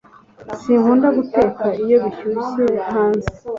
Sinkunda 0.61 1.07
guteka 1.17 1.65
iyo 1.83 1.95
bishyushye 2.03 2.65
hanze 2.91 3.27